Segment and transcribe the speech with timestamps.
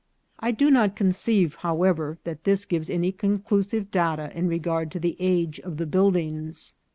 [0.39, 4.99] I do not conceive, however, that this gives any conclu sive data in regard to
[4.99, 6.73] the age of the birlJiiigs.